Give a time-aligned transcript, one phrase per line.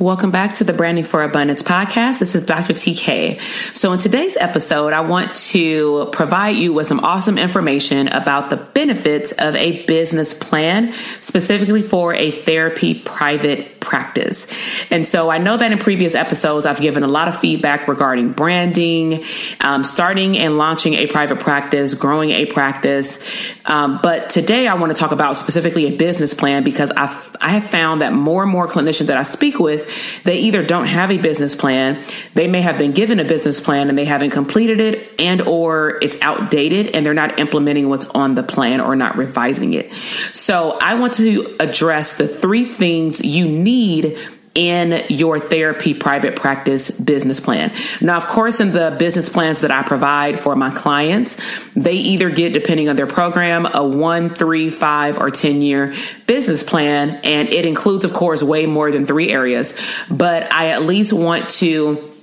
[0.00, 2.18] Welcome back to the Branding for Abundance podcast.
[2.18, 2.72] This is Dr.
[2.72, 3.40] TK.
[3.76, 8.56] So, in today's episode, I want to provide you with some awesome information about the
[8.56, 14.46] benefits of a business plan, specifically for a therapy private practice.
[14.90, 18.32] And so I know that in previous episodes, I've given a lot of feedback regarding
[18.32, 19.24] branding,
[19.60, 23.20] um, starting and launching a private practice, growing a practice.
[23.64, 27.50] Um, but today I want to talk about specifically a business plan because I've, I
[27.50, 31.10] have found that more and more clinicians that I speak with, they either don't have
[31.10, 32.02] a business plan,
[32.34, 35.98] they may have been given a business plan and they haven't completed it and or
[36.02, 39.92] it's outdated and they're not implementing what's on the plan or not revising it.
[40.32, 44.18] So I want to address the three things you need need
[44.54, 47.72] in your therapy private practice business plan.
[48.00, 51.36] Now, of course, in the business plans that I provide for my clients,
[51.72, 55.92] they either get, depending on their program, a one, three, five, or 10 year
[56.28, 57.20] business plan.
[57.24, 59.74] And it includes, of course, way more than three areas.
[60.08, 62.13] But I at least want to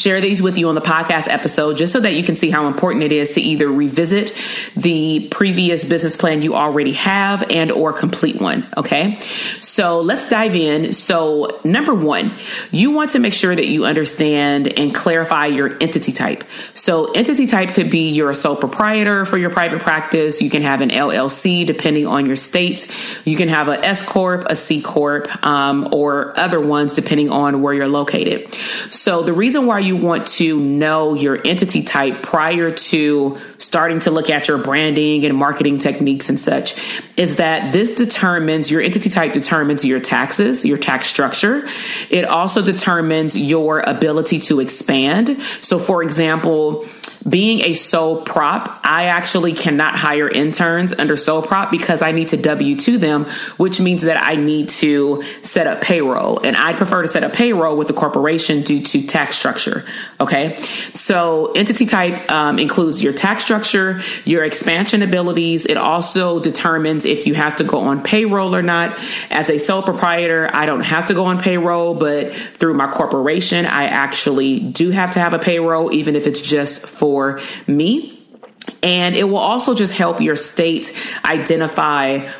[0.00, 2.66] share these with you on the podcast episode just so that you can see how
[2.66, 4.34] important it is to either revisit
[4.76, 9.18] the previous business plan you already have and or complete one okay?
[9.60, 10.92] So let's dive in.
[10.92, 12.32] So number one
[12.70, 16.44] you want to make sure that you understand and clarify your entity type.
[16.74, 20.40] So entity type could be you're a sole proprietor for your private practice.
[20.40, 22.90] You can have an llc depending on your state.
[23.24, 27.62] You can have a s corp a c corp um, or other ones depending on
[27.62, 28.52] where you're located.
[28.90, 34.10] So the reason why you want to know your entity type prior to starting to
[34.10, 36.74] look at your branding and marketing techniques and such
[37.16, 41.66] is that this determines your entity type determines your taxes, your tax structure.
[42.08, 45.40] It also determines your ability to expand.
[45.60, 46.86] So, for example,
[47.28, 52.28] being a sole prop, I actually cannot hire interns under sole prop because I need
[52.28, 53.26] to W 2 them,
[53.56, 56.40] which means that I need to set up payroll.
[56.40, 59.84] And I prefer to set up payroll with the corporation due to tax structure.
[60.20, 60.56] Okay.
[60.92, 65.66] So entity type um, includes your tax structure, your expansion abilities.
[65.66, 68.98] It also determines if you have to go on payroll or not.
[69.30, 73.66] As a sole proprietor, I don't have to go on payroll, but through my corporation,
[73.66, 78.16] I actually do have to have a payroll, even if it's just for for me.
[78.84, 82.30] And it will also just help your state identify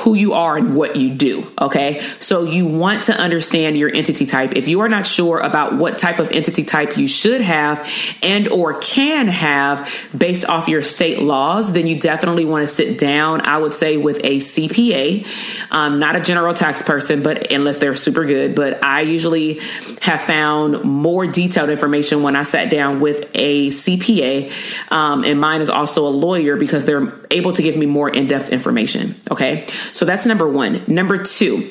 [0.00, 1.50] who you are and what you do.
[1.60, 2.00] Okay.
[2.18, 4.56] So you want to understand your entity type.
[4.56, 7.88] If you are not sure about what type of entity type you should have
[8.22, 12.98] and or can have based off your state laws, then you definitely want to sit
[12.98, 15.26] down, I would say with a CPA,
[15.70, 19.60] um, not a general tax person, but unless they're super good, but I usually
[20.00, 24.52] have found more detailed information when I sat down with a CPA.
[24.90, 28.50] Um, and mine is also a lawyer because they're able to give me more in-depth
[28.50, 29.20] information.
[29.30, 29.66] Okay.
[29.92, 30.82] So that's number one.
[30.86, 31.70] Number two,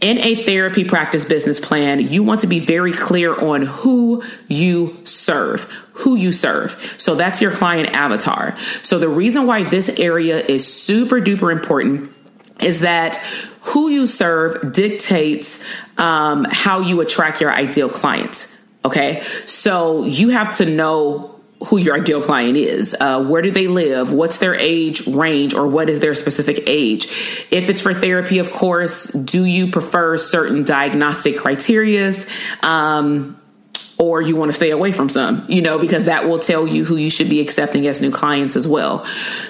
[0.00, 4.98] in a therapy practice business plan, you want to be very clear on who you
[5.04, 5.62] serve,
[5.92, 6.94] who you serve.
[6.98, 8.56] So that's your client avatar.
[8.82, 12.12] So the reason why this area is super duper important
[12.60, 13.16] is that
[13.62, 15.64] who you serve dictates
[15.98, 18.54] um, how you attract your ideal clients.
[18.84, 19.22] Okay.
[19.46, 21.29] So you have to know
[21.66, 22.96] who your ideal client is.
[22.98, 24.12] Uh, where do they live?
[24.12, 27.06] What's their age range or what is their specific age?
[27.50, 32.26] If it's for therapy, of course, do you prefer certain diagnostic criterias?
[32.64, 33.36] Um,
[34.00, 36.86] or you want to stay away from some, you know, because that will tell you
[36.86, 39.04] who you should be accepting as new clients as well.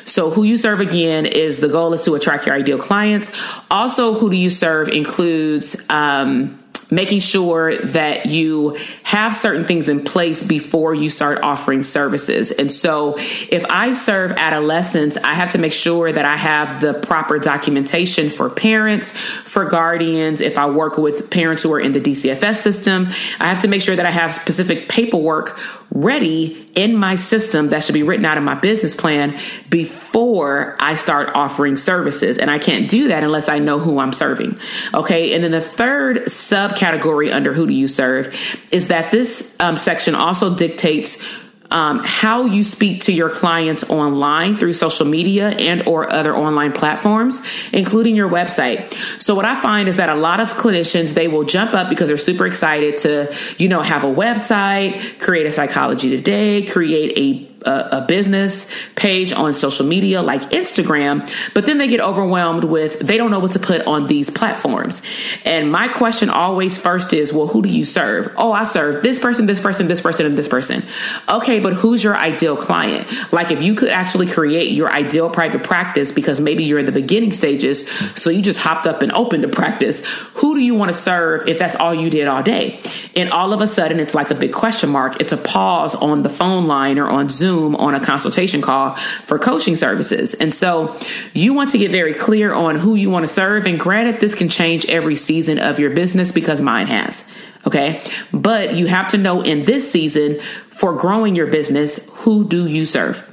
[0.04, 3.32] So, who you serve again is the goal is to attract your ideal clients.
[3.70, 6.59] Also, who do you serve includes, um,
[6.90, 12.50] making sure that you have certain things in place before you start offering services.
[12.50, 16.94] And so if I serve adolescents, I have to make sure that I have the
[16.94, 20.40] proper documentation for parents, for guardians.
[20.40, 23.08] If I work with parents who are in the DCFS system,
[23.38, 25.58] I have to make sure that I have specific paperwork
[25.92, 29.38] ready in my system that should be written out in my business plan
[29.68, 32.38] before I start offering services.
[32.38, 34.58] And I can't do that unless I know who I'm serving.
[34.94, 35.34] Okay.
[35.34, 38.36] And then the third subcategory under who do you serve
[38.70, 41.22] is that this um, section also dictates
[41.70, 46.72] um, how you speak to your clients online through social media and or other online
[46.72, 47.40] platforms
[47.72, 48.92] including your website.
[49.20, 52.08] So what i find is that a lot of clinicians they will jump up because
[52.08, 57.49] they're super excited to you know have a website create a psychology today create a
[57.64, 62.98] a, a, business page on social media like Instagram, but then they get overwhelmed with
[63.00, 65.02] they don't know what to put on these platforms.
[65.44, 68.32] And my question always first is, well, who do you serve?
[68.36, 70.82] Oh, I serve this person, this person, this person, and this person.
[71.28, 73.06] Okay, but who's your ideal client?
[73.32, 76.92] Like if you could actually create your ideal private practice because maybe you're in the
[76.92, 80.04] beginning stages, so you just hopped up and opened a practice.
[80.34, 82.80] Who do you want to serve if that's all you did all day?
[83.14, 85.20] And all of a sudden, it's like a big question mark.
[85.20, 88.94] It's a pause on the phone line or on Zoom Zoom on a consultation call
[89.24, 90.34] for coaching services.
[90.34, 90.96] And so
[91.34, 93.66] you want to get very clear on who you want to serve.
[93.66, 97.24] And granted, this can change every season of your business because mine has.
[97.66, 98.02] Okay.
[98.32, 102.86] But you have to know in this season for growing your business, who do you
[102.86, 103.29] serve?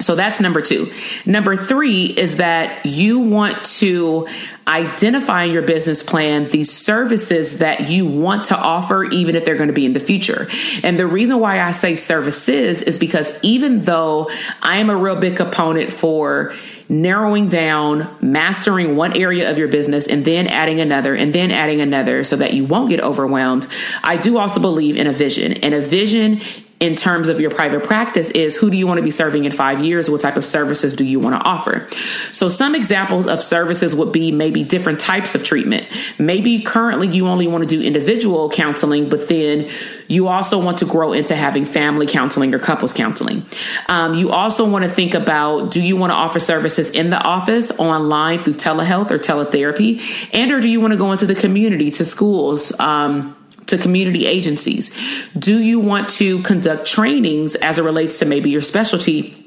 [0.00, 0.92] So that's number two.
[1.24, 4.26] Number three is that you want to
[4.66, 9.56] identify in your business plan the services that you want to offer, even if they're
[9.56, 10.48] going to be in the future.
[10.82, 14.30] And the reason why I say services is because even though
[14.60, 16.54] I am a real big component for
[16.88, 21.80] narrowing down, mastering one area of your business, and then adding another, and then adding
[21.80, 23.66] another so that you won't get overwhelmed.
[24.02, 26.40] I do also believe in a vision, and a vision
[26.80, 29.52] in terms of your private practice is who do you want to be serving in
[29.52, 30.10] five years?
[30.10, 31.86] What type of services do you want to offer?
[32.32, 35.86] So, some examples of services would be maybe different types of treatment.
[36.18, 39.70] Maybe currently you only want to do individual counseling, but then
[40.08, 43.44] you also want to grow into having family counseling or couples counseling.
[43.88, 47.22] Um, you also want to think about do you want to offer services in the
[47.22, 51.34] office, online through telehealth or teletherapy, and or do you want to go into the
[51.34, 52.78] community to schools?
[52.80, 53.33] Um,
[53.76, 54.90] to community agencies?
[55.38, 59.43] Do you want to conduct trainings as it relates to maybe your specialty?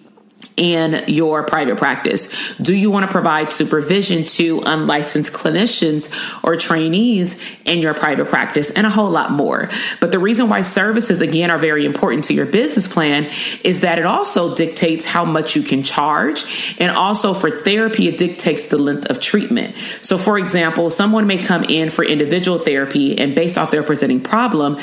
[0.58, 2.30] In your private practice?
[2.58, 6.12] Do you want to provide supervision to unlicensed clinicians
[6.44, 9.70] or trainees in your private practice and a whole lot more?
[10.02, 13.32] But the reason why services again are very important to your business plan
[13.64, 16.76] is that it also dictates how much you can charge.
[16.80, 19.76] And also for therapy, it dictates the length of treatment.
[20.02, 24.22] So for example, someone may come in for individual therapy and based off their presenting
[24.22, 24.80] problem,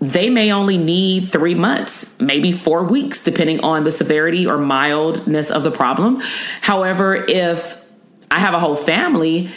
[0.00, 5.50] they may only need three months, maybe four weeks, depending on the severity or mildness
[5.50, 6.22] of the problem.
[6.62, 7.84] However, if
[8.30, 9.50] I have a whole family,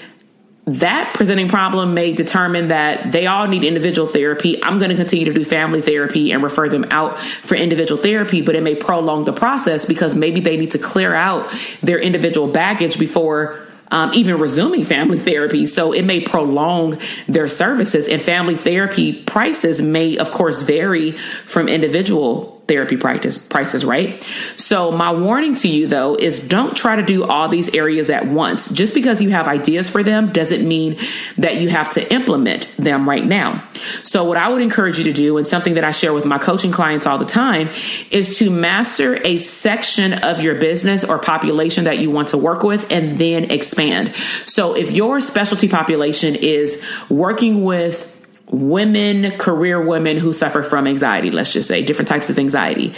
[0.65, 4.61] that presenting problem may determine that they all need individual therapy.
[4.63, 8.41] I'm going to continue to do family therapy and refer them out for individual therapy,
[8.41, 12.47] but it may prolong the process because maybe they need to clear out their individual
[12.47, 13.59] baggage before
[13.93, 15.65] um, even resuming family therapy.
[15.67, 16.97] So it may prolong
[17.27, 23.83] their services, and family therapy prices may, of course, vary from individual therapy practice prices,
[23.83, 24.23] right?
[24.55, 28.27] So my warning to you though is don't try to do all these areas at
[28.27, 28.69] once.
[28.69, 30.97] Just because you have ideas for them doesn't mean
[31.37, 33.67] that you have to implement them right now.
[34.03, 36.37] So what I would encourage you to do and something that I share with my
[36.37, 37.69] coaching clients all the time
[38.11, 42.63] is to master a section of your business or population that you want to work
[42.63, 44.15] with and then expand.
[44.45, 48.12] So if your specialty population is working with
[48.47, 52.93] women, career women who suffer from anxiety, let's just say different types of anxiety.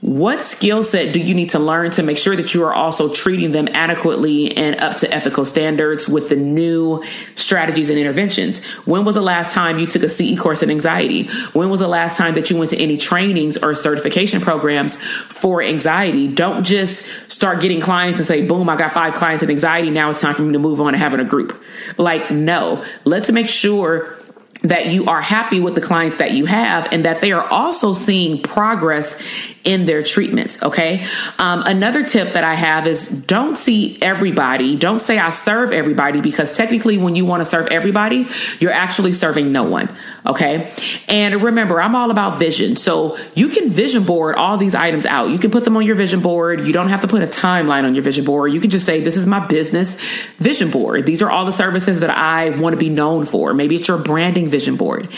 [0.00, 3.12] What skill set do you need to learn to make sure that you are also
[3.12, 7.04] treating them adequately and up to ethical standards with the new
[7.34, 8.64] strategies and interventions?
[8.86, 11.24] When was the last time you took a CE course in anxiety?
[11.52, 15.62] When was the last time that you went to any trainings or certification programs for
[15.62, 16.28] anxiety?
[16.28, 19.90] Don't just start getting clients and say, boom, I got five clients in anxiety.
[19.90, 21.62] Now it's time for me to move on to having a group.
[21.98, 24.18] Like, no, let's make sure
[24.62, 27.92] that you are happy with the clients that you have and that they are also
[27.92, 29.20] seeing progress
[29.64, 30.62] in their treatments.
[30.62, 31.06] Okay.
[31.38, 34.76] Um, another tip that I have is don't see everybody.
[34.76, 38.26] Don't say I serve everybody because technically, when you want to serve everybody,
[38.58, 39.94] you're actually serving no one.
[40.26, 40.72] Okay.
[41.08, 42.76] And remember, I'm all about vision.
[42.76, 45.30] So you can vision board all these items out.
[45.30, 46.66] You can put them on your vision board.
[46.66, 48.52] You don't have to put a timeline on your vision board.
[48.52, 49.98] You can just say, This is my business
[50.38, 51.04] vision board.
[51.04, 53.52] These are all the services that I want to be known for.
[53.52, 55.08] Maybe it's your branding vision board.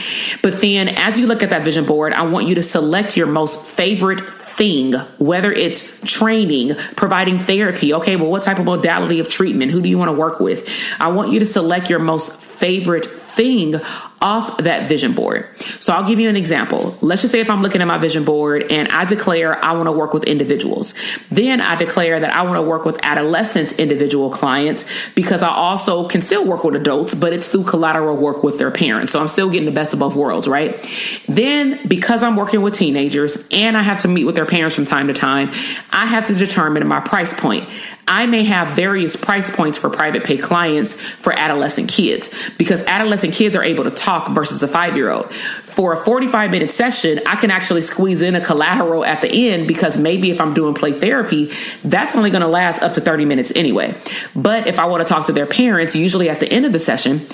[0.42, 3.26] But then as you look at that vision board, I want you to select your
[3.26, 4.20] most favorite
[4.56, 7.94] thing, whether it's training, providing therapy.
[7.94, 9.72] Okay, well, what type of modality of treatment?
[9.72, 10.68] Who do you want to work with?
[11.00, 13.80] I want you to select your most favorite thing
[14.22, 15.48] off that vision board.
[15.80, 16.96] So I'll give you an example.
[17.00, 19.86] Let's just say if I'm looking at my vision board and I declare I want
[19.86, 20.94] to work with individuals,
[21.30, 24.84] then I declare that I want to work with adolescent individual clients
[25.16, 28.70] because I also can still work with adults, but it's through collateral work with their
[28.70, 29.10] parents.
[29.10, 30.78] So I'm still getting the best of both worlds, right?
[31.26, 34.84] Then because I'm working with teenagers and I have to meet with their parents from
[34.84, 35.50] time to time,
[35.90, 37.68] I have to determine my price point.
[38.06, 43.21] I may have various price points for private pay clients for adolescent kids because adolescent
[43.30, 45.32] kids are able to talk versus a five year old.
[45.32, 49.68] For a 45 minute session, I can actually squeeze in a collateral at the end
[49.68, 51.52] because maybe if I'm doing play therapy,
[51.84, 53.96] that's only going to last up to 30 minutes anyway.
[54.34, 56.78] But if I want to talk to their parents, usually at the end of the
[56.78, 57.26] session,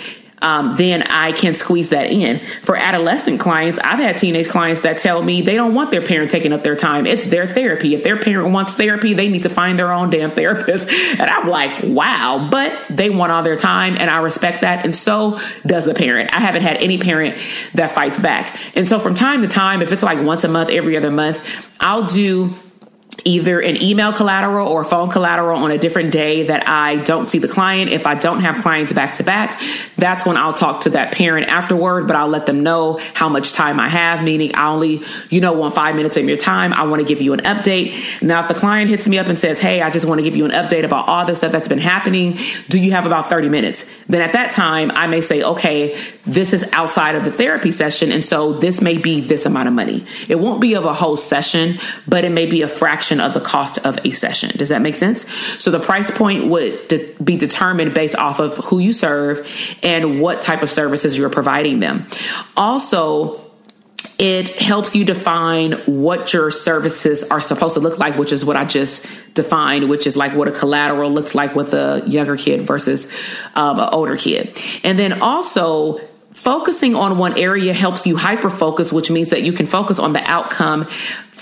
[0.42, 2.40] um, then I can squeeze that in.
[2.62, 6.30] For adolescent clients, I've had teenage clients that tell me they don't want their parent
[6.30, 7.07] taking up their time.
[7.07, 7.95] It's their therapy.
[7.95, 10.88] If their parent wants therapy, they need to find their own damn therapist.
[11.18, 14.85] And I'm like, wow, but they want all their time, and I respect that.
[14.85, 16.35] And so does the parent.
[16.35, 17.40] I haven't had any parent
[17.75, 18.57] that fights back.
[18.76, 21.42] And so from time to time, if it's like once a month, every other month,
[21.80, 22.54] I'll do
[23.25, 27.39] either an email collateral or phone collateral on a different day that I don't see
[27.39, 27.91] the client.
[27.91, 29.61] If I don't have clients back to back,
[29.97, 33.53] that's when I'll talk to that parent afterward, but I'll let them know how much
[33.53, 36.73] time I have, meaning I only, you know, want five minutes of your time.
[36.73, 38.23] I want to give you an update.
[38.23, 40.37] Now, if the client hits me up and says, Hey, I just want to give
[40.37, 43.49] you an update about all the stuff that's been happening, do you have about 30
[43.49, 43.91] minutes?
[44.07, 48.13] Then at that time, I may say, Okay, this is outside of the therapy session.
[48.13, 50.07] And so this may be this amount of money.
[50.29, 53.35] It won't be of a whole session, but it may be a fraction fraction of
[53.35, 54.50] the cost of a session.
[54.57, 55.27] Does that make sense?
[55.62, 59.49] So the price point would de- be determined based off of who you serve
[59.83, 62.07] and what type of services you're providing them.
[62.57, 63.41] Also,
[64.19, 68.57] it helps you define what your services are supposed to look like, which is what
[68.57, 72.62] I just defined, which is like what a collateral looks like with a younger kid
[72.62, 73.11] versus
[73.55, 74.57] um, an older kid.
[74.85, 76.00] And then also,
[76.38, 80.12] focusing on one area helps you hyper focus, which means that you can focus on
[80.12, 80.87] the outcome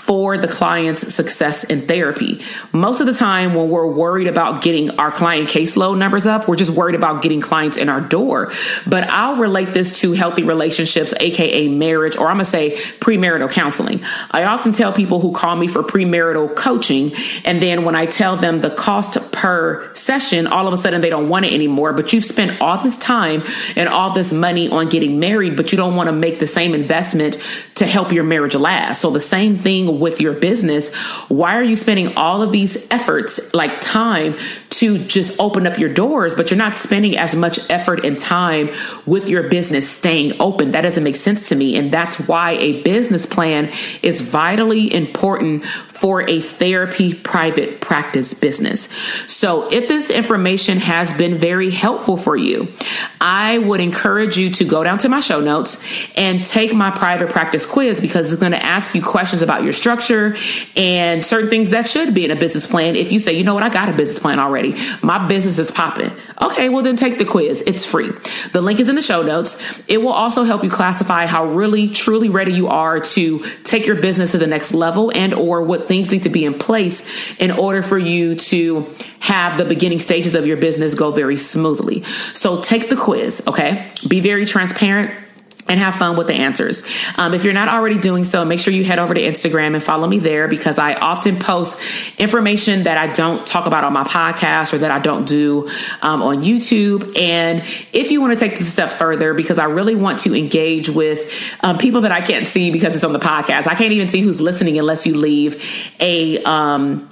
[0.07, 2.41] for the client's success in therapy.
[2.71, 6.55] Most of the time, when we're worried about getting our client caseload numbers up, we're
[6.55, 8.53] just worried about getting clients in our door.
[8.87, 14.01] But I'll relate this to healthy relationships, aka marriage, or I'm gonna say premarital counseling.
[14.31, 17.11] I often tell people who call me for premarital coaching,
[17.43, 21.09] and then when I tell them the cost per session, all of a sudden they
[21.09, 21.91] don't want it anymore.
[21.91, 23.43] But you've spent all this time
[23.75, 26.73] and all this money on getting married, but you don't want to make the same
[26.73, 27.35] investment
[27.75, 29.01] to help your marriage last.
[29.01, 30.93] So the same thing with your business,
[31.27, 34.35] why are you spending all of these efforts, like time,
[34.77, 38.69] to just open up your doors, but you're not spending as much effort and time
[39.07, 40.71] with your business staying open?
[40.71, 41.75] That doesn't make sense to me.
[41.75, 43.71] And that's why a business plan
[44.03, 48.87] is vitally important for a therapy private practice business.
[49.25, 52.71] So, if this information has been very helpful for you,
[53.19, 55.83] I would encourage you to go down to my show notes
[56.15, 59.73] and take my private practice quiz because it's going to ask you questions about your
[59.73, 60.37] structure
[60.75, 62.95] and certain things that should be in a business plan.
[62.95, 64.66] If you say, you know what, I got a business plan already
[65.01, 66.11] My business is popping.
[66.41, 67.63] Okay, well then take the quiz.
[67.67, 68.11] It's free.
[68.53, 69.81] The link is in the show notes.
[69.87, 73.95] It will also help you classify how really truly ready you are to take your
[73.95, 77.07] business to the next level and or what things need to be in place
[77.37, 78.87] in order for you to
[79.19, 82.03] have the beginning stages of your business go very smoothly.
[82.33, 83.91] So take the quiz, okay?
[84.07, 85.26] Be very transparent
[85.69, 86.83] and have fun with the answers.
[87.15, 89.83] Um, if you're not already doing so, make sure you head over to Instagram and
[89.83, 91.79] follow me there because I often post
[92.17, 95.69] information that I don't talk about on my podcast or that I don't do
[96.01, 97.19] um, on YouTube.
[97.19, 100.35] And if you want to take this a step further, because I really want to
[100.35, 101.31] engage with
[101.61, 104.21] um, people that I can't see because it's on the podcast, I can't even see
[104.21, 105.63] who's listening unless you leave
[105.99, 107.09] a um,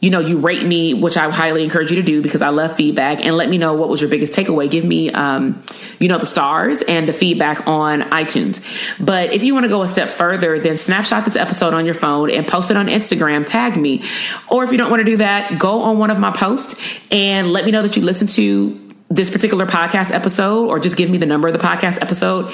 [0.00, 2.74] you know, you rate me, which I highly encourage you to do because I love
[2.74, 4.70] feedback and let me know what was your biggest takeaway.
[4.70, 5.62] Give me, um,
[5.98, 8.64] you know, the stars and the feedback on iTunes.
[8.98, 11.94] But if you want to go a step further, then snapshot this episode on your
[11.94, 14.02] phone and post it on Instagram, tag me.
[14.48, 16.80] Or if you don't want to do that, go on one of my posts
[17.10, 21.10] and let me know that you listen to this particular podcast episode or just give
[21.10, 22.52] me the number of the podcast episode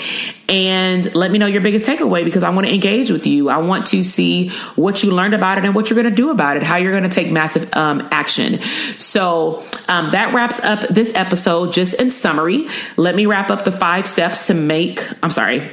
[0.48, 3.50] and let me know your biggest takeaway because I want to engage with you.
[3.50, 6.30] I want to see what you learned about it and what you're going to do
[6.30, 8.58] about it, how you're going to take massive um, action.
[8.96, 11.74] So um, that wraps up this episode.
[11.74, 15.70] Just in summary, let me wrap up the five steps to make, I'm sorry,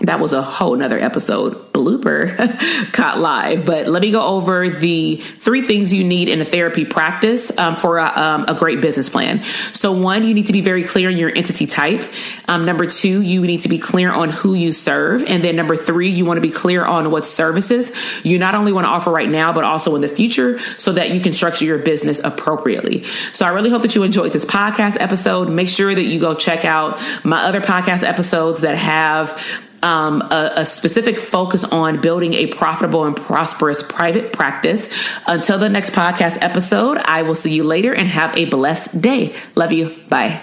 [0.00, 1.72] that was a whole nother episode.
[1.72, 2.36] Blooper.
[2.92, 3.64] Caught live.
[3.64, 7.76] But let me go over the three things you need in a therapy practice um,
[7.76, 9.42] for a, um, a, great business plan.
[9.72, 12.10] So one you need to be very clear on your entity type.
[12.48, 15.24] Um, number two you need to be clear on who you serve.
[15.24, 17.92] And then number three you want to be clear on what services
[18.24, 21.10] you not only want to offer right now but also in the future so that
[21.10, 23.04] you can structure your business appropriately.
[23.32, 25.48] So i really hope that you enjoyed this podcast episode.
[25.48, 29.40] Make sure that you go check out my other podcast episodes that have
[29.82, 34.88] um, a, a specific focus on building a profitable and prosperous private practice.
[35.26, 39.34] Until the next podcast episode, I will see you later and have a blessed day.
[39.54, 39.96] Love you.
[40.08, 40.42] Bye.